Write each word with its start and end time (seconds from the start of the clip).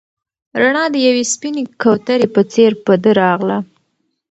رڼا 0.61 0.83
د 0.93 0.95
یوې 1.07 1.23
سپینې 1.33 1.63
کوترې 1.81 2.27
په 2.35 2.41
څېر 2.51 2.71
په 2.85 2.93
ده 3.03 3.11
راغله. 3.21 3.57